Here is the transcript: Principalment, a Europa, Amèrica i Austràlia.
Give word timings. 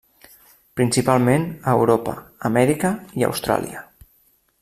Principalment, 0.79 1.45
a 1.73 1.75
Europa, 1.81 2.15
Amèrica 2.51 2.93
i 3.21 3.27
Austràlia. 3.31 3.87